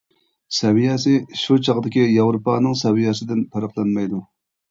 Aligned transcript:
سەۋىيەسى 0.59 1.11
شۇ 1.41 1.57
چاغدىكى 1.67 2.05
ياۋروپانىڭ 2.15 2.79
سەۋىيەسىدىن 2.81 3.47
پەرقلەنمەيدۇ. 3.53 4.23